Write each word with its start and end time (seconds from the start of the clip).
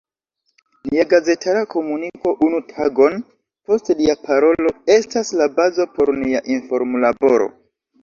Nia 0.87 1.03
gazetara 1.11 1.61
komuniko 1.73 2.33
unu 2.47 2.59
tagon 2.73 3.21
post 3.69 3.95
lia 4.01 4.19
parolo 4.27 4.75
estas 4.99 5.33
la 5.45 5.53
bazo 5.63 5.91
por 5.97 6.15
nia 6.27 6.47
informlaboro. 6.61 7.55